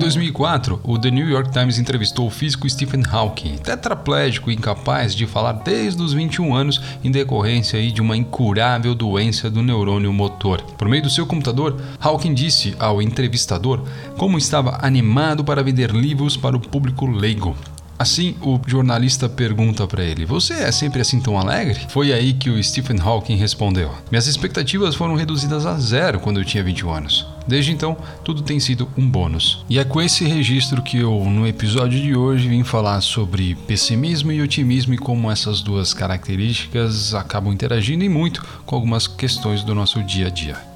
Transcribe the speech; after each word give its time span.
2004, 0.00 0.80
o 0.82 0.98
The 0.98 1.10
New 1.10 1.28
York 1.28 1.52
Times 1.52 1.78
entrevistou 1.78 2.26
o 2.26 2.30
físico 2.30 2.68
Stephen 2.68 3.02
Hawking, 3.06 3.58
tetraplégico 3.58 4.50
e 4.50 4.54
incapaz 4.54 5.14
de 5.14 5.26
falar 5.26 5.52
desde 5.52 6.02
os 6.02 6.14
21 6.14 6.54
anos 6.54 6.80
em 7.04 7.10
decorrência 7.10 7.80
de 7.92 8.00
uma 8.00 8.16
incurável 8.16 8.94
doença 8.94 9.50
do 9.50 9.62
neurônio 9.62 10.10
motor. 10.10 10.62
Por 10.78 10.88
meio 10.88 11.02
do 11.02 11.10
seu 11.10 11.26
computador, 11.26 11.78
Hawking 12.00 12.32
disse 12.32 12.74
ao 12.78 13.02
entrevistador 13.02 13.84
como 14.16 14.38
estava 14.38 14.78
animado 14.80 15.44
para 15.44 15.62
vender 15.62 15.90
livros 15.90 16.34
para 16.34 16.56
o 16.56 16.60
público 16.60 17.06
leigo. 17.06 17.54
Assim, 18.00 18.34
o 18.40 18.58
jornalista 18.66 19.28
pergunta 19.28 19.86
para 19.86 20.02
ele: 20.02 20.24
Você 20.24 20.54
é 20.54 20.72
sempre 20.72 21.02
assim 21.02 21.20
tão 21.20 21.38
alegre? 21.38 21.78
Foi 21.90 22.14
aí 22.14 22.32
que 22.32 22.48
o 22.48 22.64
Stephen 22.64 22.98
Hawking 22.98 23.36
respondeu: 23.36 23.90
Minhas 24.10 24.26
expectativas 24.26 24.94
foram 24.94 25.14
reduzidas 25.14 25.66
a 25.66 25.78
zero 25.78 26.18
quando 26.18 26.40
eu 26.40 26.44
tinha 26.46 26.64
21 26.64 26.90
anos. 26.90 27.26
Desde 27.46 27.72
então, 27.72 27.98
tudo 28.24 28.40
tem 28.40 28.58
sido 28.58 28.88
um 28.96 29.06
bônus. 29.06 29.66
E 29.68 29.78
é 29.78 29.84
com 29.84 30.00
esse 30.00 30.24
registro 30.24 30.80
que 30.80 30.96
eu, 30.96 31.22
no 31.26 31.46
episódio 31.46 32.00
de 32.00 32.16
hoje, 32.16 32.48
vim 32.48 32.64
falar 32.64 33.02
sobre 33.02 33.54
pessimismo 33.66 34.32
e 34.32 34.40
otimismo 34.40 34.94
e 34.94 34.98
como 34.98 35.30
essas 35.30 35.60
duas 35.60 35.92
características 35.92 37.14
acabam 37.14 37.52
interagindo 37.52 38.02
e 38.02 38.08
muito 38.08 38.42
com 38.64 38.76
algumas 38.76 39.06
questões 39.06 39.62
do 39.62 39.74
nosso 39.74 40.02
dia 40.02 40.28
a 40.28 40.30
dia. 40.30 40.69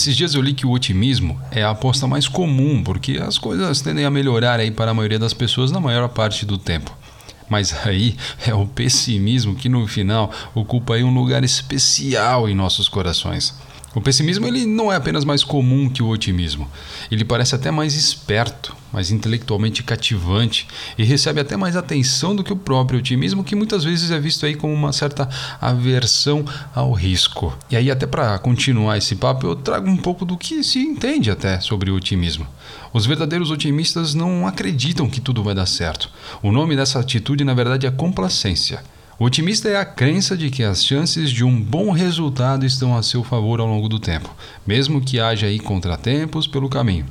Esses 0.00 0.16
dias 0.16 0.32
eu 0.32 0.40
li 0.40 0.54
que 0.54 0.64
o 0.64 0.70
otimismo 0.70 1.38
é 1.50 1.62
a 1.62 1.68
aposta 1.68 2.06
mais 2.06 2.26
comum, 2.26 2.82
porque 2.82 3.18
as 3.18 3.36
coisas 3.36 3.82
tendem 3.82 4.06
a 4.06 4.10
melhorar 4.10 4.58
aí 4.58 4.70
para 4.70 4.92
a 4.92 4.94
maioria 4.94 5.18
das 5.18 5.34
pessoas 5.34 5.70
na 5.70 5.78
maior 5.78 6.08
parte 6.08 6.46
do 6.46 6.56
tempo. 6.56 6.96
Mas 7.50 7.86
aí 7.86 8.16
é 8.46 8.54
o 8.54 8.66
pessimismo 8.66 9.54
que 9.54 9.68
no 9.68 9.86
final 9.86 10.32
ocupa 10.54 10.94
aí 10.94 11.04
um 11.04 11.12
lugar 11.12 11.44
especial 11.44 12.48
em 12.48 12.54
nossos 12.54 12.88
corações. 12.88 13.54
O 13.92 14.00
pessimismo 14.00 14.46
ele 14.46 14.66
não 14.66 14.92
é 14.92 14.94
apenas 14.94 15.24
mais 15.24 15.42
comum 15.42 15.88
que 15.88 16.00
o 16.00 16.08
otimismo. 16.08 16.70
Ele 17.10 17.24
parece 17.24 17.56
até 17.56 17.72
mais 17.72 17.96
esperto, 17.96 18.76
mais 18.92 19.10
intelectualmente 19.10 19.82
cativante 19.82 20.68
e 20.96 21.02
recebe 21.02 21.40
até 21.40 21.56
mais 21.56 21.74
atenção 21.74 22.36
do 22.36 22.44
que 22.44 22.52
o 22.52 22.56
próprio 22.56 23.00
otimismo, 23.00 23.42
que 23.42 23.56
muitas 23.56 23.82
vezes 23.82 24.12
é 24.12 24.20
visto 24.20 24.46
aí 24.46 24.54
como 24.54 24.72
uma 24.72 24.92
certa 24.92 25.28
aversão 25.60 26.44
ao 26.72 26.92
risco. 26.92 27.56
E 27.68 27.76
aí 27.76 27.90
até 27.90 28.06
para 28.06 28.38
continuar 28.38 28.96
esse 28.96 29.16
papo, 29.16 29.48
eu 29.48 29.56
trago 29.56 29.90
um 29.90 29.96
pouco 29.96 30.24
do 30.24 30.38
que 30.38 30.62
se 30.62 30.78
entende 30.78 31.28
até 31.28 31.58
sobre 31.58 31.90
o 31.90 31.96
otimismo. 31.96 32.46
Os 32.92 33.06
verdadeiros 33.06 33.50
otimistas 33.50 34.14
não 34.14 34.46
acreditam 34.46 35.10
que 35.10 35.20
tudo 35.20 35.42
vai 35.42 35.54
dar 35.54 35.66
certo. 35.66 36.08
O 36.40 36.52
nome 36.52 36.76
dessa 36.76 37.00
atitude 37.00 37.42
na 37.42 37.54
verdade 37.54 37.88
é 37.88 37.90
complacência. 37.90 38.84
Otimista 39.22 39.68
é 39.68 39.76
a 39.76 39.84
crença 39.84 40.34
de 40.34 40.48
que 40.48 40.62
as 40.62 40.82
chances 40.82 41.30
de 41.30 41.44
um 41.44 41.60
bom 41.60 41.90
resultado 41.90 42.64
estão 42.64 42.96
a 42.96 43.02
seu 43.02 43.22
favor 43.22 43.60
ao 43.60 43.66
longo 43.66 43.86
do 43.86 44.00
tempo, 44.00 44.34
mesmo 44.66 44.98
que 44.98 45.20
haja 45.20 45.46
aí 45.46 45.58
contratempos 45.58 46.46
pelo 46.46 46.70
caminho. 46.70 47.04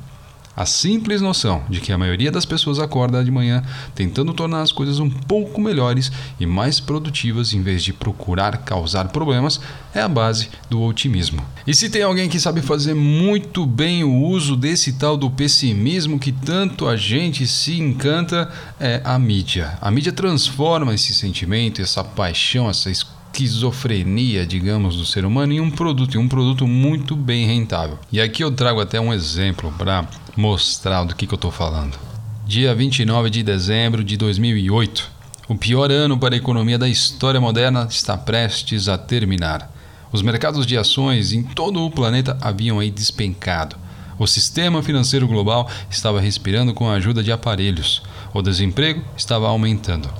A 0.60 0.66
simples 0.66 1.22
noção 1.22 1.62
de 1.70 1.80
que 1.80 1.90
a 1.90 1.96
maioria 1.96 2.30
das 2.30 2.44
pessoas 2.44 2.78
acorda 2.78 3.24
de 3.24 3.30
manhã 3.30 3.62
tentando 3.94 4.34
tornar 4.34 4.60
as 4.60 4.70
coisas 4.70 4.98
um 4.98 5.08
pouco 5.08 5.58
melhores 5.58 6.12
e 6.38 6.44
mais 6.44 6.78
produtivas 6.78 7.54
em 7.54 7.62
vez 7.62 7.82
de 7.82 7.94
procurar 7.94 8.58
causar 8.58 9.08
problemas 9.08 9.58
é 9.94 10.02
a 10.02 10.08
base 10.08 10.50
do 10.68 10.82
otimismo. 10.82 11.42
E 11.66 11.72
se 11.72 11.88
tem 11.88 12.02
alguém 12.02 12.28
que 12.28 12.38
sabe 12.38 12.60
fazer 12.60 12.92
muito 12.92 13.64
bem 13.64 14.04
o 14.04 14.14
uso 14.14 14.54
desse 14.54 14.92
tal 14.92 15.16
do 15.16 15.30
pessimismo 15.30 16.18
que 16.18 16.30
tanto 16.30 16.86
a 16.86 16.94
gente 16.94 17.46
se 17.46 17.80
encanta, 17.80 18.52
é 18.78 19.00
a 19.02 19.18
mídia. 19.18 19.78
A 19.80 19.90
mídia 19.90 20.12
transforma 20.12 20.92
esse 20.92 21.14
sentimento, 21.14 21.80
essa 21.80 22.04
paixão, 22.04 22.68
essa 22.68 22.90
esquizofrenia, 22.90 24.44
digamos, 24.44 24.96
do 24.96 25.06
ser 25.06 25.24
humano 25.24 25.54
em 25.54 25.60
um 25.60 25.70
produto, 25.70 26.16
em 26.16 26.20
um 26.20 26.28
produto 26.28 26.66
muito 26.66 27.16
bem 27.16 27.46
rentável. 27.46 27.98
E 28.12 28.20
aqui 28.20 28.44
eu 28.44 28.52
trago 28.52 28.78
até 28.78 29.00
um 29.00 29.10
exemplo 29.10 29.72
para 29.78 30.06
mostrar 30.36 31.04
do 31.04 31.14
que, 31.14 31.26
que 31.26 31.34
eu 31.34 31.36
estou 31.36 31.50
falando. 31.50 31.98
Dia 32.46 32.74
29 32.74 33.30
de 33.30 33.42
dezembro 33.42 34.02
de 34.02 34.16
2008. 34.16 35.10
O 35.48 35.56
pior 35.56 35.90
ano 35.90 36.18
para 36.18 36.34
a 36.34 36.38
economia 36.38 36.78
da 36.78 36.88
história 36.88 37.40
moderna 37.40 37.86
está 37.90 38.16
prestes 38.16 38.88
a 38.88 38.96
terminar. 38.96 39.70
Os 40.12 40.22
mercados 40.22 40.66
de 40.66 40.76
ações 40.76 41.32
em 41.32 41.42
todo 41.42 41.84
o 41.84 41.90
planeta 41.90 42.36
haviam 42.40 42.80
aí 42.80 42.90
despencado. 42.90 43.76
O 44.18 44.26
sistema 44.26 44.82
financeiro 44.82 45.26
global 45.26 45.68
estava 45.88 46.20
respirando 46.20 46.74
com 46.74 46.88
a 46.88 46.94
ajuda 46.94 47.22
de 47.22 47.32
aparelhos. 47.32 48.02
O 48.34 48.42
desemprego 48.42 49.02
estava 49.16 49.48
aumentando. 49.48 50.10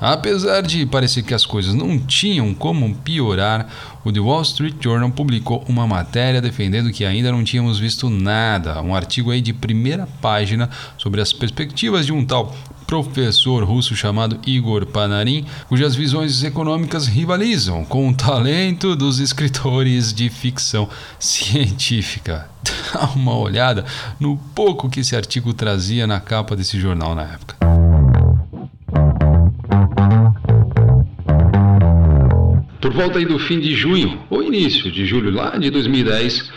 Apesar 0.00 0.62
de 0.62 0.84
parecer 0.84 1.22
que 1.22 1.34
as 1.34 1.46
coisas 1.46 1.74
não 1.74 1.98
tinham 1.98 2.52
como 2.52 2.94
piorar, 2.96 3.66
o 4.04 4.12
The 4.12 4.20
Wall 4.20 4.42
Street 4.42 4.74
Journal 4.80 5.10
publicou 5.10 5.64
uma 5.68 5.86
matéria 5.86 6.40
defendendo 6.40 6.92
que 6.92 7.04
ainda 7.04 7.32
não 7.32 7.42
tínhamos 7.42 7.78
visto 7.78 8.10
nada, 8.10 8.80
um 8.82 8.94
artigo 8.94 9.30
aí 9.30 9.40
de 9.40 9.52
primeira 9.52 10.06
página 10.20 10.68
sobre 10.98 11.20
as 11.20 11.32
perspectivas 11.32 12.06
de 12.06 12.12
um 12.12 12.24
tal 12.24 12.54
professor 12.86 13.64
russo 13.64 13.96
chamado 13.96 14.38
Igor 14.46 14.86
Panarin, 14.86 15.44
cujas 15.68 15.94
visões 15.94 16.44
econômicas 16.44 17.06
rivalizam 17.06 17.84
com 17.84 18.08
o 18.08 18.14
talento 18.14 18.94
dos 18.94 19.18
escritores 19.18 20.12
de 20.12 20.30
ficção 20.30 20.88
científica. 21.18 22.48
Dá 22.94 23.06
uma 23.14 23.36
olhada 23.36 23.84
no 24.20 24.36
pouco 24.54 24.88
que 24.88 25.00
esse 25.00 25.16
artigo 25.16 25.52
trazia 25.52 26.06
na 26.06 26.20
capa 26.20 26.54
desse 26.54 26.78
jornal 26.78 27.14
na 27.14 27.22
época. 27.22 27.65
Por 32.86 32.92
volta 32.92 33.18
do 33.18 33.36
fim 33.36 33.58
de 33.58 33.74
junho, 33.74 34.16
ou 34.30 34.44
início 34.44 34.92
de 34.92 35.04
julho 35.04 35.32
lá 35.32 35.56
de 35.56 35.70
2010, 35.70 36.52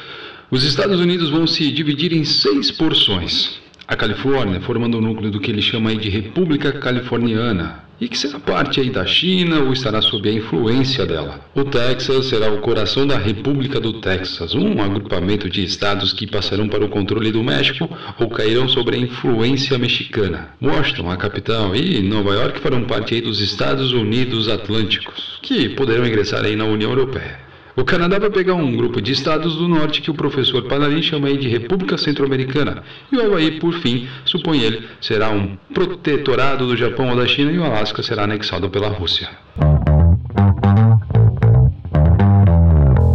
os 0.51 0.63
Estados 0.63 0.99
Unidos 0.99 1.31
vão 1.31 1.47
se 1.47 1.71
dividir 1.71 2.13
em 2.13 2.23
seis 2.23 2.69
porções. 2.69 3.59
A 3.87 3.95
Califórnia 3.95 4.61
formando 4.61 4.99
o 4.99 5.01
núcleo 5.01 5.31
do 5.31 5.39
que 5.39 5.49
ele 5.49 5.59
chama 5.59 5.95
de 5.95 6.07
República 6.07 6.71
Californiana, 6.71 7.83
e 7.99 8.07
que 8.07 8.17
será 8.17 8.39
parte 8.39 8.79
aí 8.79 8.89
da 8.89 9.05
China 9.05 9.61
ou 9.61 9.73
estará 9.73 10.01
sob 10.01 10.29
a 10.29 10.33
influência 10.33 11.05
dela. 11.05 11.41
O 11.53 11.63
Texas 11.63 12.27
será 12.27 12.51
o 12.51 12.59
coração 12.59 13.05
da 13.05 13.17
República 13.17 13.79
do 13.79 13.93
Texas, 13.93 14.55
um 14.55 14.81
agrupamento 14.81 15.49
de 15.49 15.63
estados 15.63 16.13
que 16.13 16.27
passarão 16.27 16.67
para 16.67 16.85
o 16.85 16.89
controle 16.89 17.31
do 17.31 17.43
México 17.43 17.89
ou 18.19 18.29
cairão 18.29 18.67
sobre 18.67 18.95
a 18.95 18.99
influência 18.99 19.77
mexicana. 19.77 20.49
Washington, 20.61 21.11
a 21.11 21.17
capital, 21.17 21.75
e 21.75 22.01
Nova 22.01 22.33
York 22.33 22.59
farão 22.59 22.83
parte 22.83 23.15
aí 23.15 23.21
dos 23.21 23.41
Estados 23.41 23.91
Unidos 23.91 24.47
Atlânticos, 24.47 25.39
que 25.41 25.69
poderão 25.69 26.05
ingressar 26.05 26.45
aí 26.45 26.55
na 26.55 26.65
União 26.65 26.91
Europeia. 26.91 27.48
O 27.75 27.83
Canadá 27.83 28.19
vai 28.19 28.29
pegar 28.29 28.55
um 28.55 28.75
grupo 28.75 29.01
de 29.01 29.11
estados 29.11 29.55
do 29.55 29.67
norte 29.67 30.01
que 30.01 30.11
o 30.11 30.13
professor 30.13 30.63
Panarin 30.63 31.01
chama 31.01 31.31
de 31.33 31.47
República 31.47 31.97
Centro-Americana. 31.97 32.83
E 33.11 33.15
o 33.15 33.25
Havaí, 33.25 33.59
por 33.59 33.73
fim, 33.75 34.07
supõe 34.25 34.61
ele, 34.61 34.87
será 34.99 35.29
um 35.29 35.55
protetorado 35.73 36.67
do 36.67 36.75
Japão 36.75 37.09
ou 37.09 37.15
da 37.15 37.27
China 37.27 37.51
e 37.51 37.57
o 37.57 37.63
Alasca 37.63 38.03
será 38.03 38.23
anexado 38.23 38.69
pela 38.69 38.89
Rússia. 38.89 39.29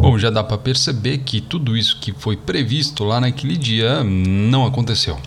Bom, 0.01 0.19
já 0.19 0.31
dá 0.31 0.45
para 0.45 0.59
perceber 0.59 1.19
que 1.19 1.41
tudo 1.41 1.77
isso 1.77 1.99
que 2.01 2.13
foi 2.13 2.37
previsto 2.37 3.05
lá 3.05 3.21
naquele 3.21 3.57
dia 3.57 4.05
não 4.05 4.65
aconteceu. 4.65 5.19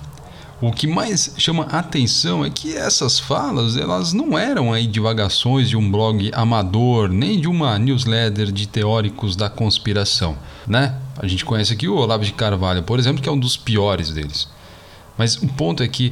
O 0.59 0.72
que 0.72 0.88
mais 0.88 1.35
chama 1.38 1.66
atenção 1.66 2.44
é 2.44 2.50
que 2.50 2.75
essas 2.75 3.19
falas 3.19 3.78
elas 3.78 4.12
não 4.12 4.35
eram 4.35 4.73
aí 4.73 4.88
divagações 4.88 5.69
de 5.69 5.78
um 5.78 5.91
blog 5.91 6.31
amador, 6.34 7.09
nem 7.09 7.40
de 7.40 7.47
uma 7.47 7.78
newsletter 7.78 8.51
de 8.51 8.67
teóricos 8.67 9.35
da 9.35 9.51
conspiração, 9.51 10.35
né? 10.66 10.96
A 11.16 11.28
gente 11.28 11.46
conhece 11.46 11.73
aqui 11.73 11.88
o 11.88 11.96
Olavo 11.96 12.25
de 12.25 12.34
Carvalho, 12.34 12.81
por 12.81 12.97
exemplo, 12.97 13.22
que 13.22 13.29
é 13.29 13.31
um 13.31 13.40
dos 13.40 13.56
piores 13.56 14.09
deles. 14.09 14.47
Mas 15.16 15.35
o 15.35 15.47
ponto 15.47 15.84
é 15.84 15.87
que 15.87 16.11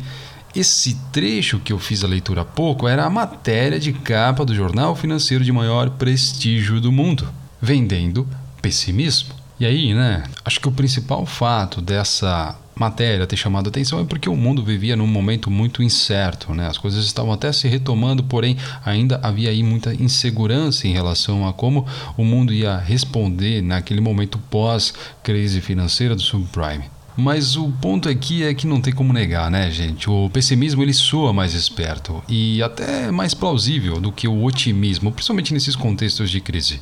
esse 0.56 0.96
trecho 1.12 1.60
que 1.60 1.74
eu 1.74 1.80
fiz 1.80 2.04
a 2.04 2.08
leitura 2.08 2.42
há 2.42 2.46
pouco 2.46 2.88
era 2.88 3.04
a 3.04 3.10
matéria 3.10 3.80
de 3.80 3.94
capa 3.94 4.46
do 4.46 4.54
jornal 4.54 4.96
financeiro 4.96 5.44
de 5.44 5.52
maior 5.52 5.90
prestígio 5.90 6.80
do 6.80 6.92
mundo, 6.92 7.28
vendendo 7.60 8.28
pessimismo. 8.62 9.34
E 9.60 9.66
aí, 9.66 9.96
né? 9.96 10.24
Acho 10.44 10.60
que 10.60 10.68
o 10.68 10.72
principal 10.72 11.26
fato 11.26 11.82
dessa 11.82 12.56
matéria 12.76 13.26
ter 13.26 13.38
chamado 13.38 13.68
a 13.68 13.70
atenção 13.70 14.00
é 14.00 14.04
porque 14.04 14.30
o 14.30 14.36
mundo 14.36 14.64
vivia 14.64 14.96
num 14.96 15.08
momento 15.08 15.50
muito 15.50 15.82
incerto, 15.82 16.54
né? 16.54 16.68
As 16.68 16.78
coisas 16.78 17.06
estavam 17.06 17.32
até 17.32 17.52
se 17.52 17.68
retomando, 17.68 18.24
porém 18.24 18.58
ainda 18.84 19.20
havia 19.24 19.50
aí 19.50 19.64
muita 19.64 19.94
insegurança 19.94 20.88
em 20.88 20.94
relação 20.94 21.48
a 21.48 21.54
como 21.54 21.86
o 22.18 22.24
mundo 22.24 22.54
ia 22.54 22.78
responder 22.78 23.62
naquele 23.62 24.02
momento 24.02 24.38
pós-crise 24.50 25.62
financeira 25.62 26.16
do 26.16 26.22
subprime. 26.22 26.86
Mas 27.18 27.56
o 27.56 27.72
ponto 27.72 28.10
aqui 28.10 28.44
é 28.44 28.54
que 28.54 28.68
não 28.68 28.82
tem 28.82 28.94
como 28.94 29.14
negar, 29.14 29.50
né, 29.50 29.72
gente? 29.72 30.10
O 30.10 30.30
pessimismo 30.30 30.84
ele 30.84 30.94
soa 30.94 31.32
mais 31.32 31.54
esperto 31.54 32.22
e 32.28 32.62
até 32.62 33.10
mais 33.10 33.34
plausível 33.34 34.02
do 34.02 34.12
que 34.12 34.28
o 34.28 34.44
otimismo, 34.44 35.14
principalmente 35.14 35.54
nesses 35.54 35.78
contextos 35.78 36.30
de 36.30 36.42
crise. 36.42 36.82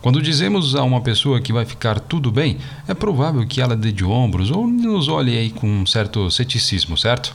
Quando 0.00 0.22
dizemos 0.22 0.74
a 0.74 0.82
uma 0.82 1.00
pessoa 1.00 1.40
que 1.40 1.52
vai 1.52 1.64
ficar 1.64 1.98
tudo 1.98 2.30
bem, 2.30 2.58
é 2.86 2.94
provável 2.94 3.46
que 3.46 3.60
ela 3.60 3.76
dê 3.76 3.90
de 3.90 4.04
ombros 4.04 4.50
ou 4.50 4.66
nos 4.66 5.08
olhe 5.08 5.36
aí 5.36 5.50
com 5.50 5.68
um 5.68 5.86
certo 5.86 6.30
ceticismo, 6.30 6.96
certo? 6.96 7.34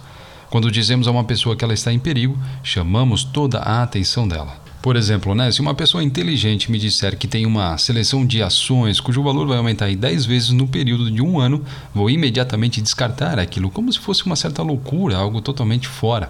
Quando 0.50 0.72
dizemos 0.72 1.08
a 1.08 1.12
uma 1.12 1.24
pessoa 1.24 1.56
que 1.56 1.64
ela 1.64 1.74
está 1.74 1.94
em 1.94 2.00
perigo, 2.00 2.38
chamamos 2.64 3.24
toda 3.24 3.60
a 3.60 3.84
atenção 3.84 4.28
dela. 4.28 4.62
Por 4.82 4.96
exemplo, 4.96 5.36
né, 5.36 5.52
se 5.52 5.62
uma 5.62 5.76
pessoa 5.76 6.04
inteligente 6.04 6.72
me 6.72 6.80
disser 6.80 7.16
que 7.16 7.28
tem 7.28 7.46
uma 7.46 7.78
seleção 7.78 8.26
de 8.26 8.42
ações 8.42 9.00
cujo 9.00 9.22
valor 9.22 9.48
vai 9.48 9.58
aumentar 9.58 9.92
em 9.92 9.96
10 9.96 10.26
vezes 10.26 10.50
no 10.50 10.68
período 10.68 11.12
de 11.12 11.22
um 11.22 11.40
ano, 11.40 11.64
vou 11.94 12.10
imediatamente 12.10 12.82
descartar 12.82 13.38
aquilo 13.38 13.70
como 13.70 13.94
se 13.94 14.00
fosse 14.00 14.26
uma 14.26 14.36
certa 14.36 14.64
loucura, 14.64 15.18
algo 15.18 15.40
totalmente 15.40 15.88
fora. 15.88 16.30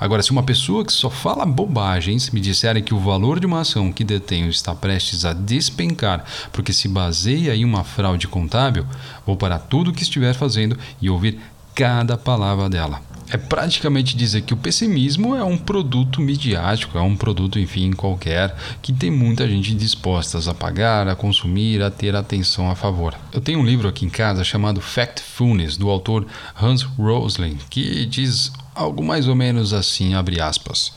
Agora, 0.00 0.22
se 0.22 0.30
uma 0.30 0.42
pessoa 0.42 0.82
que 0.82 0.92
só 0.94 1.10
fala 1.10 1.44
bobagens 1.44 2.30
me 2.30 2.40
disserem 2.40 2.82
que 2.82 2.94
o 2.94 2.98
valor 2.98 3.38
de 3.38 3.44
uma 3.44 3.60
ação 3.60 3.92
que 3.92 4.02
detenho 4.02 4.48
está 4.48 4.74
prestes 4.74 5.26
a 5.26 5.34
despencar 5.34 6.24
porque 6.50 6.72
se 6.72 6.88
baseia 6.88 7.54
em 7.54 7.66
uma 7.66 7.84
fraude 7.84 8.26
contábil, 8.26 8.86
vou 9.26 9.36
parar 9.36 9.58
tudo 9.58 9.90
o 9.90 9.92
que 9.92 10.02
estiver 10.02 10.34
fazendo 10.34 10.78
e 11.02 11.10
ouvir 11.10 11.38
cada 11.74 12.16
palavra 12.16 12.70
dela 12.70 13.09
é 13.30 13.36
praticamente 13.36 14.16
dizer 14.16 14.42
que 14.42 14.52
o 14.52 14.56
pessimismo 14.56 15.34
é 15.34 15.44
um 15.44 15.56
produto 15.56 16.20
midiático, 16.20 16.98
é 16.98 17.00
um 17.00 17.16
produto, 17.16 17.58
enfim, 17.58 17.92
qualquer, 17.92 18.54
que 18.82 18.92
tem 18.92 19.10
muita 19.10 19.48
gente 19.48 19.74
disposta 19.74 20.38
a 20.50 20.54
pagar, 20.54 21.08
a 21.08 21.14
consumir, 21.14 21.82
a 21.82 21.90
ter 21.90 22.14
atenção 22.14 22.70
a 22.70 22.74
favor. 22.74 23.14
Eu 23.32 23.40
tenho 23.40 23.60
um 23.60 23.64
livro 23.64 23.88
aqui 23.88 24.04
em 24.04 24.10
casa 24.10 24.42
chamado 24.42 24.80
Factfulness, 24.80 25.76
do 25.76 25.88
autor 25.88 26.26
Hans 26.60 26.82
Rosling, 26.82 27.58
que 27.68 28.04
diz 28.06 28.52
algo 28.74 29.02
mais 29.02 29.28
ou 29.28 29.34
menos 29.34 29.72
assim, 29.72 30.14
abre 30.14 30.40
aspas. 30.40 30.92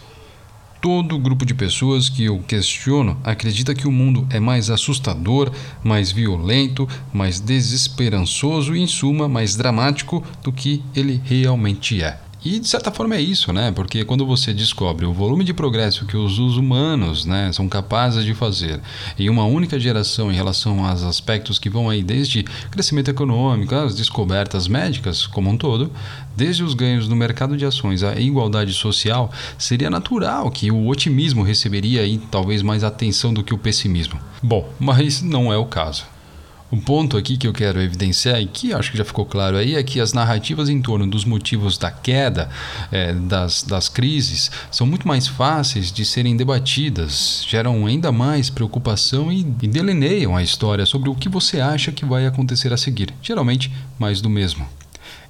Todo 0.84 1.18
grupo 1.18 1.46
de 1.46 1.54
pessoas 1.54 2.10
que 2.10 2.26
eu 2.26 2.40
questiono 2.40 3.18
acredita 3.24 3.74
que 3.74 3.88
o 3.88 3.92
mundo 3.92 4.28
é 4.30 4.38
mais 4.38 4.70
assustador, 4.70 5.50
mais 5.82 6.12
violento, 6.12 6.86
mais 7.14 7.40
desesperançoso 7.40 8.76
e, 8.76 8.82
em 8.82 8.86
suma, 8.86 9.30
mais 9.30 9.56
dramático 9.56 10.22
do 10.44 10.52
que 10.52 10.84
ele 10.94 11.22
realmente 11.24 12.04
é. 12.04 12.20
E 12.46 12.60
de 12.60 12.68
certa 12.68 12.92
forma 12.92 13.16
é 13.16 13.22
isso, 13.22 13.54
né? 13.54 13.72
Porque 13.72 14.04
quando 14.04 14.26
você 14.26 14.54
descobre 14.54 15.06
o 15.06 15.14
volume 15.14 15.46
de 15.46 15.54
progresso 15.54 16.06
que 16.06 16.18
os 16.18 16.38
humanos 16.38 17.26
né, 17.26 17.52
são 17.54 17.70
capazes 17.70 18.26
de 18.26 18.34
fazer 18.34 18.82
em 19.18 19.30
uma 19.30 19.46
única 19.46 19.80
geração 19.80 20.32
em 20.32 20.36
relação 20.36 20.86
aos 20.86 21.04
aspectos 21.04 21.58
que 21.58 21.70
vão 21.70 21.90
aí 21.90 22.04
desde 22.04 22.44
crescimento 22.70 23.10
econômico, 23.10 23.74
as 23.74 23.96
descobertas 23.96 24.68
médicas 24.68 25.26
como 25.26 25.50
um 25.50 25.58
todo, 25.58 25.90
desde 26.36 26.64
os 26.64 26.74
ganhos 26.74 27.08
no 27.08 27.16
mercado 27.16 27.56
de 27.56 27.66
ações 27.66 28.04
à 28.04 28.16
igualdade 28.16 28.74
social, 28.74 29.32
seria 29.58 29.90
natural 29.90 30.52
que 30.52 30.70
o 30.70 30.88
otimismo 30.88 31.44
receberia 31.44 32.02
aí 32.02 32.18
talvez 32.30 32.62
mais 32.62 32.84
atenção 32.84 33.34
do 33.34 33.44
que 33.44 33.54
o 33.54 33.58
pessimismo. 33.58 34.20
Bom, 34.42 34.68
mas 34.80 35.22
não 35.22 35.52
é 35.54 35.58
o 35.58 35.66
caso. 35.66 36.13
Um 36.72 36.80
ponto 36.80 37.18
aqui 37.18 37.38
que 37.38 37.48
eu 37.48 37.54
quero 37.54 37.80
evidenciar 37.80 38.42
e 38.42 38.48
que 38.48 38.74
acho 38.74 38.92
que 38.92 38.98
já 38.98 39.06
ficou 39.06 39.26
claro 39.26 39.58
aí 39.58 39.76
é 39.76 39.84
que 39.84 40.00
as 40.00 40.12
narrativas 40.12 40.70
em 40.70 40.82
torno 40.82 41.06
dos 41.06 41.24
motivos 41.24 41.78
da 41.78 41.92
queda, 41.92 42.50
é, 42.92 43.14
das, 43.14 43.62
das 43.62 43.88
crises, 43.88 44.50
são 44.72 44.88
muito 44.88 45.08
mais 45.08 45.28
fáceis 45.28 45.92
de 45.92 46.04
serem 46.04 46.36
debatidas, 46.36 47.46
geram 47.48 47.86
ainda 47.86 48.12
mais 48.12 48.50
preocupação 48.50 49.32
e, 49.32 49.42
e 49.62 49.68
delineiam 49.68 50.36
a 50.36 50.42
história 50.42 50.86
sobre 50.86 51.10
o 51.10 51.16
que 51.16 51.30
você 51.30 51.60
acha 51.60 51.92
que 51.92 52.06
vai 52.06 52.26
acontecer 52.26 52.74
a 52.74 52.78
seguir, 52.78 53.14
geralmente 53.22 53.72
mais 54.00 54.20
do 54.20 54.30
mesmo. 54.30 54.68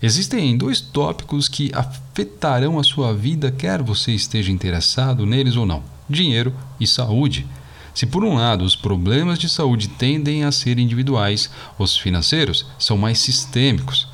Existem 0.02 0.58
dois 0.58 0.82
tópicos 0.82 1.48
que 1.48 1.72
afetarão 1.74 2.78
a 2.78 2.84
sua 2.84 3.14
vida, 3.14 3.52
quer 3.52 3.82
você 3.82 4.12
esteja 4.12 4.52
interessado 4.52 5.26
neles 5.26 5.56
ou 5.56 5.66
não: 5.66 5.82
dinheiro 6.10 6.54
e 6.80 6.86
saúde. 6.86 7.46
Se 7.94 8.06
por 8.06 8.24
um 8.24 8.36
lado 8.36 8.64
os 8.64 8.76
problemas 8.76 9.38
de 9.38 9.48
saúde 9.48 9.88
tendem 9.88 10.44
a 10.44 10.52
ser 10.52 10.80
individuais, 10.80 11.50
os 11.78 11.96
financeiros 11.96 12.66
são 12.80 12.98
mais 12.98 13.20
sistêmicos. 13.20 14.08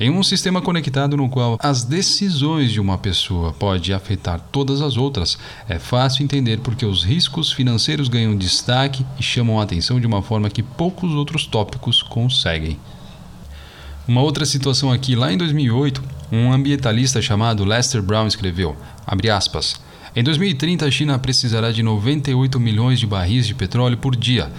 Em 0.00 0.10
um 0.10 0.22
sistema 0.22 0.62
conectado 0.62 1.16
no 1.16 1.28
qual 1.28 1.58
as 1.60 1.82
decisões 1.82 2.70
de 2.70 2.80
uma 2.80 2.96
pessoa 2.96 3.52
podem 3.52 3.92
afetar 3.92 4.40
todas 4.52 4.80
as 4.80 4.96
outras, 4.96 5.36
é 5.68 5.76
fácil 5.76 6.22
entender 6.22 6.58
porque 6.58 6.86
os 6.86 7.02
riscos 7.02 7.50
financeiros 7.50 8.08
ganham 8.08 8.36
destaque 8.36 9.04
e 9.18 9.22
chamam 9.24 9.58
a 9.58 9.64
atenção 9.64 9.98
de 9.98 10.06
uma 10.06 10.22
forma 10.22 10.48
que 10.48 10.62
poucos 10.62 11.12
outros 11.12 11.46
tópicos 11.46 12.00
conseguem. 12.00 12.78
Uma 14.06 14.22
outra 14.22 14.46
situação 14.46 14.92
aqui, 14.92 15.16
lá 15.16 15.32
em 15.32 15.36
2008, 15.36 16.00
um 16.30 16.52
ambientalista 16.52 17.20
chamado 17.20 17.64
Lester 17.64 18.00
Brown 18.00 18.28
escreveu, 18.28 18.76
aspas, 19.34 19.80
em 20.18 20.22
2030, 20.24 20.84
a 20.84 20.90
China 20.90 21.16
precisará 21.16 21.70
de 21.70 21.80
98 21.80 22.58
milhões 22.58 22.98
de 22.98 23.06
barris 23.06 23.46
de 23.46 23.54
petróleo 23.54 23.96
por 23.96 24.16
dia. 24.16 24.50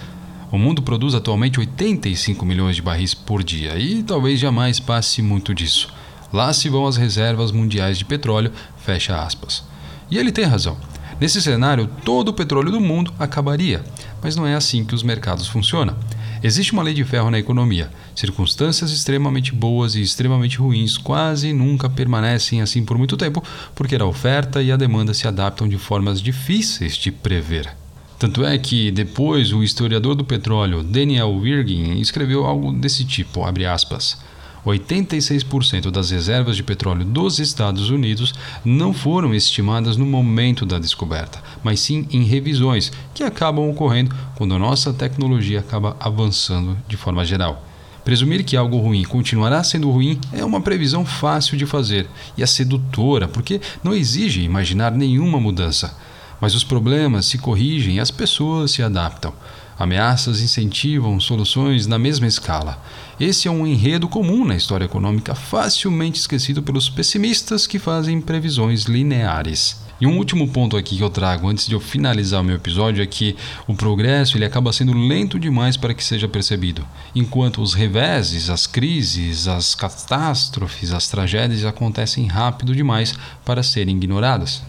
O 0.50 0.56
mundo 0.56 0.80
produz 0.80 1.14
atualmente 1.14 1.60
85 1.60 2.46
milhões 2.46 2.76
de 2.76 2.80
barris 2.80 3.12
por 3.12 3.42
dia 3.44 3.76
e 3.76 4.02
talvez 4.02 4.40
jamais 4.40 4.80
passe 4.80 5.20
muito 5.20 5.54
disso. 5.54 5.92
Lá 6.32 6.50
se 6.54 6.70
vão 6.70 6.86
as 6.86 6.96
reservas 6.96 7.52
mundiais 7.52 7.98
de 7.98 8.06
petróleo, 8.06 8.50
fecha 8.78 9.22
aspas. 9.22 9.62
E 10.10 10.16
ele 10.16 10.32
tem 10.32 10.46
razão. 10.46 10.78
Nesse 11.20 11.42
cenário, 11.42 11.90
todo 12.06 12.30
o 12.30 12.32
petróleo 12.32 12.72
do 12.72 12.80
mundo 12.80 13.12
acabaria, 13.18 13.84
mas 14.22 14.34
não 14.34 14.46
é 14.46 14.54
assim 14.54 14.82
que 14.82 14.94
os 14.94 15.02
mercados 15.02 15.46
funcionam. 15.46 15.94
Existe 16.42 16.72
uma 16.72 16.82
lei 16.82 16.94
de 16.94 17.04
ferro 17.04 17.30
na 17.30 17.38
economia. 17.38 17.90
Circunstâncias 18.14 18.90
extremamente 18.92 19.54
boas 19.54 19.94
e 19.94 20.00
extremamente 20.00 20.56
ruins 20.56 20.96
quase 20.96 21.52
nunca 21.52 21.90
permanecem 21.90 22.62
assim 22.62 22.82
por 22.82 22.96
muito 22.96 23.14
tempo, 23.14 23.44
porque 23.74 23.94
a 23.94 24.06
oferta 24.06 24.62
e 24.62 24.72
a 24.72 24.76
demanda 24.76 25.12
se 25.12 25.28
adaptam 25.28 25.68
de 25.68 25.76
formas 25.76 26.18
difíceis 26.20 26.96
de 26.96 27.12
prever. 27.12 27.70
Tanto 28.18 28.42
é 28.42 28.56
que 28.56 28.90
depois 28.90 29.52
o 29.52 29.62
historiador 29.62 30.14
do 30.14 30.24
petróleo 30.24 30.82
Daniel 30.82 31.30
Wirgin 31.30 32.00
escreveu 32.00 32.46
algo 32.46 32.72
desse 32.72 33.04
tipo, 33.04 33.44
abre 33.44 33.66
aspas. 33.66 34.18
86% 34.64 35.90
das 35.90 36.10
reservas 36.10 36.56
de 36.56 36.62
petróleo 36.62 37.04
dos 37.04 37.38
Estados 37.38 37.90
Unidos 37.90 38.34
não 38.64 38.92
foram 38.92 39.34
estimadas 39.34 39.96
no 39.96 40.06
momento 40.06 40.66
da 40.66 40.78
descoberta, 40.78 41.42
mas 41.62 41.80
sim 41.80 42.06
em 42.10 42.24
revisões 42.24 42.92
que 43.14 43.22
acabam 43.22 43.68
ocorrendo 43.68 44.14
quando 44.36 44.54
a 44.54 44.58
nossa 44.58 44.92
tecnologia 44.92 45.60
acaba 45.60 45.96
avançando 46.00 46.76
de 46.88 46.96
forma 46.96 47.24
geral. 47.24 47.64
Presumir 48.04 48.44
que 48.44 48.56
algo 48.56 48.78
ruim 48.78 49.04
continuará 49.04 49.62
sendo 49.62 49.90
ruim 49.90 50.18
é 50.32 50.44
uma 50.44 50.60
previsão 50.60 51.04
fácil 51.04 51.56
de 51.56 51.66
fazer 51.66 52.08
e 52.36 52.42
é 52.42 52.46
sedutora 52.46 53.28
porque 53.28 53.60
não 53.84 53.94
exige 53.94 54.42
imaginar 54.42 54.90
nenhuma 54.92 55.38
mudança. 55.38 55.96
Mas 56.40 56.54
os 56.54 56.64
problemas 56.64 57.26
se 57.26 57.36
corrigem 57.36 57.96
e 57.96 58.00
as 58.00 58.10
pessoas 58.10 58.70
se 58.70 58.82
adaptam. 58.82 59.34
Ameaças 59.78 60.40
incentivam 60.40 61.20
soluções 61.20 61.86
na 61.86 61.98
mesma 61.98 62.26
escala. 62.26 62.82
Esse 63.18 63.48
é 63.48 63.50
um 63.50 63.66
enredo 63.66 64.08
comum 64.08 64.44
na 64.44 64.56
história 64.56 64.84
econômica, 64.84 65.34
facilmente 65.34 66.18
esquecido 66.18 66.62
pelos 66.62 66.88
pessimistas 66.90 67.66
que 67.66 67.78
fazem 67.78 68.20
previsões 68.20 68.84
lineares. 68.84 69.89
E 70.00 70.06
um 70.06 70.16
último 70.16 70.48
ponto 70.48 70.78
aqui 70.78 70.96
que 70.96 71.02
eu 71.02 71.10
trago 71.10 71.46
antes 71.46 71.66
de 71.66 71.74
eu 71.74 71.80
finalizar 71.80 72.40
o 72.40 72.44
meu 72.44 72.56
episódio 72.56 73.02
é 73.02 73.06
que 73.06 73.36
o 73.66 73.74
progresso 73.74 74.38
ele 74.38 74.46
acaba 74.46 74.72
sendo 74.72 74.94
lento 74.94 75.38
demais 75.38 75.76
para 75.76 75.92
que 75.92 76.02
seja 76.02 76.26
percebido, 76.26 76.86
enquanto 77.14 77.60
os 77.60 77.74
reveses, 77.74 78.48
as 78.48 78.66
crises, 78.66 79.46
as 79.46 79.74
catástrofes, 79.74 80.92
as 80.92 81.08
tragédias 81.08 81.66
acontecem 81.66 82.26
rápido 82.26 82.74
demais 82.74 83.14
para 83.44 83.62
serem 83.62 83.96
ignoradas. 83.96 84.62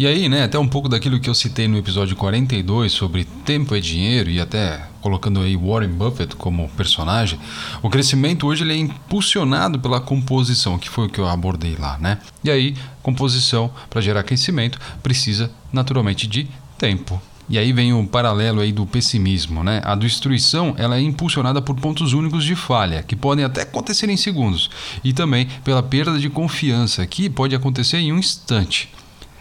E 0.00 0.06
aí, 0.06 0.30
né, 0.30 0.44
até 0.44 0.58
um 0.58 0.66
pouco 0.66 0.88
daquilo 0.88 1.20
que 1.20 1.28
eu 1.28 1.34
citei 1.34 1.68
no 1.68 1.76
episódio 1.76 2.16
42 2.16 2.90
sobre 2.90 3.26
tempo 3.44 3.74
é 3.74 3.80
dinheiro 3.80 4.30
e 4.30 4.40
até 4.40 4.80
colocando 5.02 5.40
aí 5.40 5.54
Warren 5.54 5.90
Buffett 5.90 6.36
como 6.36 6.70
personagem, 6.70 7.38
o 7.82 7.90
crescimento 7.90 8.46
hoje 8.46 8.64
ele 8.64 8.72
é 8.72 8.76
impulsionado 8.78 9.78
pela 9.78 10.00
composição, 10.00 10.78
que 10.78 10.88
foi 10.88 11.04
o 11.04 11.10
que 11.10 11.18
eu 11.18 11.28
abordei 11.28 11.76
lá, 11.78 11.98
né? 11.98 12.16
E 12.42 12.50
aí, 12.50 12.74
composição 13.02 13.70
para 13.90 14.00
gerar 14.00 14.22
crescimento 14.22 14.78
precisa 15.02 15.50
naturalmente 15.70 16.26
de 16.26 16.48
tempo. 16.78 17.20
E 17.46 17.58
aí 17.58 17.70
vem 17.70 17.92
o 17.92 18.06
paralelo 18.06 18.62
aí 18.62 18.72
do 18.72 18.86
pessimismo, 18.86 19.62
né? 19.62 19.82
A 19.84 19.94
destruição 19.94 20.74
ela 20.78 20.96
é 20.96 21.02
impulsionada 21.02 21.60
por 21.60 21.76
pontos 21.76 22.14
únicos 22.14 22.42
de 22.42 22.54
falha, 22.54 23.02
que 23.02 23.14
podem 23.14 23.44
até 23.44 23.64
acontecer 23.64 24.08
em 24.08 24.16
segundos, 24.16 24.70
e 25.04 25.12
também 25.12 25.46
pela 25.62 25.82
perda 25.82 26.18
de 26.18 26.30
confiança, 26.30 27.06
que 27.06 27.28
pode 27.28 27.54
acontecer 27.54 27.98
em 27.98 28.14
um 28.14 28.18
instante. 28.18 28.88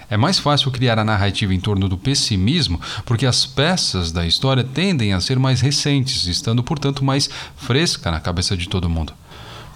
É 0.10 0.18
mais 0.18 0.40
fácil 0.40 0.72
criar 0.72 0.98
a 0.98 1.06
narrativa 1.06 1.54
em 1.54 1.60
torno 1.60 1.88
do 1.88 1.98
pessimismo 1.98 2.82
porque 3.06 3.26
as 3.26 3.46
peças 3.46 4.12
da 4.12 4.26
história 4.26 4.64
tendem 4.64 5.14
a 5.14 5.22
ser 5.22 5.38
mais 5.38 5.62
recentes, 5.62 6.26
estando, 6.26 6.64
portanto, 6.64 7.04
mais 7.04 7.30
fresca 7.56 8.10
na 8.10 8.20
cabeça 8.20 8.58
de 8.58 8.68
todo 8.68 8.90
mundo. 8.90 9.14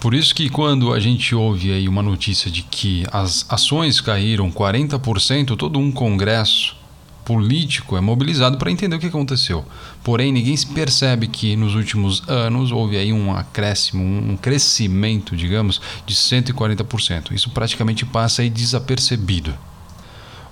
Por 0.01 0.13
isso 0.13 0.35
que 0.35 0.49
quando 0.49 0.91
a 0.91 0.99
gente 0.99 1.33
ouve 1.33 1.71
aí 1.71 1.87
uma 1.87 2.03
notícia 2.03 2.51
de 2.51 2.63
que 2.63 3.05
as 3.11 3.45
ações 3.47 4.01
caíram 4.01 4.51
40%, 4.51 5.55
todo 5.55 5.79
um 5.79 5.91
congresso 5.91 6.75
político 7.23 7.95
é 7.95 8.01
mobilizado 8.01 8.57
para 8.57 8.69
entender 8.69 8.95
o 8.95 8.99
que 8.99 9.05
aconteceu. 9.05 9.65
Porém, 10.03 10.31
ninguém 10.31 10.57
se 10.57 10.67
percebe 10.67 11.27
que 11.27 11.55
nos 11.55 11.73
últimos 11.73 12.27
anos 12.27 12.71
houve 12.71 12.97
aí 12.97 13.13
um 13.13 13.33
acréscimo, 13.33 14.03
um 14.03 14.35
crescimento, 14.35 15.37
digamos, 15.37 15.79
de 16.05 16.13
140%. 16.13 17.31
Isso 17.31 17.49
praticamente 17.51 18.05
passa 18.05 18.41
aí 18.41 18.49
desapercebido. 18.49 19.57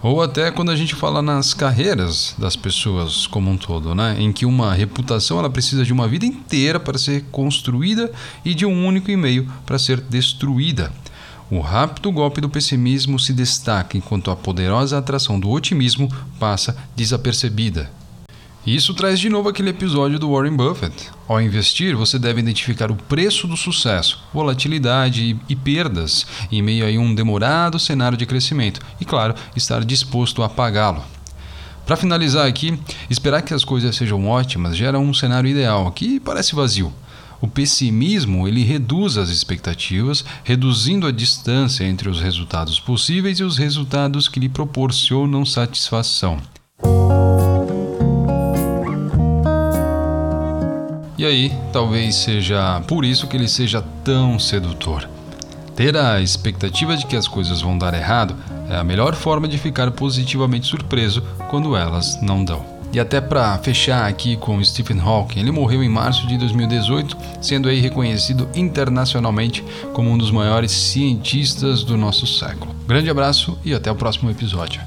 Ou 0.03 0.19
até 0.21 0.49
quando 0.49 0.71
a 0.71 0.75
gente 0.75 0.95
fala 0.95 1.21
nas 1.21 1.53
carreiras 1.53 2.33
das 2.37 2.55
pessoas 2.55 3.27
como 3.27 3.51
um 3.51 3.57
todo, 3.57 3.93
né? 3.93 4.15
em 4.17 4.33
que 4.33 4.47
uma 4.47 4.73
reputação 4.73 5.37
ela 5.37 5.49
precisa 5.49 5.85
de 5.85 5.93
uma 5.93 6.07
vida 6.07 6.25
inteira 6.25 6.79
para 6.79 6.97
ser 6.97 7.25
construída 7.31 8.11
e 8.43 8.55
de 8.55 8.65
um 8.65 8.87
único 8.87 9.11
e-mail 9.11 9.47
para 9.65 9.77
ser 9.77 10.01
destruída. 10.01 10.91
o 11.51 11.59
rápido 11.59 12.11
golpe 12.11 12.41
do 12.41 12.49
pessimismo 12.49 13.19
se 13.19 13.33
destaca 13.33 13.97
enquanto 13.97 14.31
a 14.31 14.35
poderosa 14.35 14.97
atração 14.97 15.39
do 15.39 15.49
otimismo 15.49 16.09
passa 16.39 16.75
desapercebida. 16.95 18.00
Isso 18.65 18.93
traz 18.93 19.19
de 19.19 19.27
novo 19.27 19.49
aquele 19.49 19.71
episódio 19.71 20.19
do 20.19 20.31
Warren 20.31 20.55
Buffett. 20.55 21.09
Ao 21.27 21.41
investir, 21.41 21.95
você 21.95 22.19
deve 22.19 22.41
identificar 22.41 22.91
o 22.91 22.95
preço 22.95 23.47
do 23.47 23.57
sucesso, 23.57 24.23
volatilidade 24.31 25.35
e 25.49 25.55
perdas 25.55 26.27
em 26.51 26.61
meio 26.61 26.85
a 26.85 27.01
um 27.01 27.15
demorado 27.15 27.79
cenário 27.79 28.15
de 28.15 28.23
crescimento 28.27 28.79
e, 28.99 29.05
claro, 29.05 29.33
estar 29.55 29.83
disposto 29.83 30.43
a 30.43 30.49
pagá-lo. 30.49 31.03
Para 31.87 31.97
finalizar 31.97 32.45
aqui, 32.45 32.79
esperar 33.09 33.41
que 33.41 33.55
as 33.55 33.65
coisas 33.65 33.95
sejam 33.95 34.27
ótimas 34.27 34.77
gera 34.77 34.99
um 34.99 35.11
cenário 35.11 35.49
ideal 35.49 35.91
que 35.91 36.19
parece 36.19 36.53
vazio. 36.53 36.93
O 37.41 37.47
pessimismo 37.47 38.47
ele 38.47 38.63
reduz 38.63 39.17
as 39.17 39.29
expectativas, 39.29 40.23
reduzindo 40.43 41.07
a 41.07 41.11
distância 41.11 41.83
entre 41.83 42.07
os 42.07 42.21
resultados 42.21 42.79
possíveis 42.79 43.39
e 43.39 43.43
os 43.43 43.57
resultados 43.57 44.27
que 44.27 44.39
lhe 44.39 44.47
proporcionam 44.47 45.43
satisfação. 45.43 46.39
E 51.21 51.25
aí, 51.25 51.53
talvez 51.71 52.15
seja 52.15 52.81
por 52.87 53.05
isso 53.05 53.27
que 53.27 53.37
ele 53.37 53.47
seja 53.47 53.79
tão 54.03 54.39
sedutor. 54.39 55.07
Ter 55.75 55.95
a 55.95 56.19
expectativa 56.19 56.97
de 56.97 57.05
que 57.05 57.15
as 57.15 57.27
coisas 57.27 57.61
vão 57.61 57.77
dar 57.77 57.93
errado 57.93 58.35
é 58.67 58.75
a 58.75 58.83
melhor 58.83 59.13
forma 59.13 59.47
de 59.47 59.59
ficar 59.59 59.91
positivamente 59.91 60.65
surpreso 60.65 61.21
quando 61.47 61.75
elas 61.75 62.19
não 62.23 62.43
dão. 62.43 62.65
E 62.91 62.99
até 62.99 63.21
para 63.21 63.55
fechar 63.59 64.09
aqui 64.09 64.35
com 64.35 64.63
Stephen 64.63 64.99
Hawking, 64.99 65.41
ele 65.41 65.51
morreu 65.51 65.83
em 65.83 65.89
março 65.89 66.25
de 66.25 66.39
2018, 66.39 67.15
sendo 67.39 67.69
aí 67.69 67.79
reconhecido 67.79 68.49
internacionalmente 68.55 69.63
como 69.93 70.09
um 70.09 70.17
dos 70.17 70.31
maiores 70.31 70.71
cientistas 70.71 71.83
do 71.83 71.95
nosso 71.97 72.25
século. 72.25 72.73
Grande 72.87 73.11
abraço 73.11 73.59
e 73.63 73.75
até 73.75 73.91
o 73.91 73.95
próximo 73.95 74.31
episódio. 74.31 74.81